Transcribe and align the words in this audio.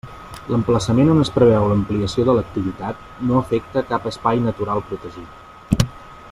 L'emplaçament 0.51 1.11
on 1.15 1.19
es 1.23 1.29
preveu 1.35 1.67
l'ampliació 1.71 2.25
de 2.29 2.35
l'activitat 2.37 3.05
no 3.33 3.37
afecta 3.43 3.85
cap 3.93 4.09
espai 4.15 4.43
natural 4.49 4.83
protegit. 4.89 5.89